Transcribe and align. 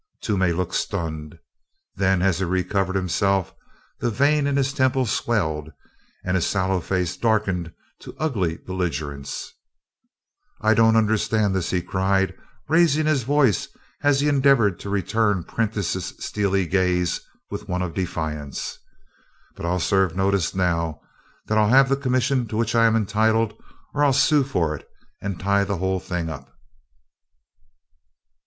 Toomey 0.21 0.51
looked 0.51 0.73
stunned, 0.73 1.37
then, 1.93 2.23
as 2.23 2.39
he 2.39 2.45
recovered 2.45 2.95
himself, 2.95 3.53
the 3.99 4.09
vein 4.09 4.47
in 4.47 4.57
his 4.57 4.73
temple 4.73 5.05
swelled 5.05 5.71
and 6.25 6.33
his 6.33 6.47
sallow 6.47 6.79
face 6.79 7.15
darkened 7.15 7.71
to 7.99 8.17
ugly 8.17 8.57
belligerence. 8.57 9.51
"I 10.59 10.73
don't 10.73 10.95
understand 10.95 11.55
this!" 11.55 11.69
he 11.69 11.83
cried, 11.83 12.33
raising 12.67 13.05
his 13.05 13.21
voice 13.21 13.67
as 14.01 14.21
he 14.21 14.27
endeavored 14.27 14.79
to 14.79 14.89
return 14.89 15.43
Prentiss's 15.43 16.15
steely 16.17 16.65
gaze 16.65 17.21
with 17.51 17.69
one 17.69 17.83
of 17.83 17.93
defiance. 17.93 18.79
"But 19.55 19.67
I'll 19.67 19.79
serve 19.79 20.15
notice 20.15 20.55
now 20.55 20.99
that 21.45 21.59
I'll 21.59 21.69
have 21.69 21.89
the 21.89 21.95
commission 21.95 22.47
to 22.47 22.57
which 22.57 22.73
I'm 22.73 22.95
entitled, 22.95 23.53
or 23.93 24.03
I'll 24.03 24.13
sue 24.13 24.43
for 24.45 24.73
it 24.75 24.89
and 25.21 25.39
tie 25.39 25.63
the 25.63 25.77
whole 25.77 25.99
thing 25.99 26.27
up!" 26.27 26.49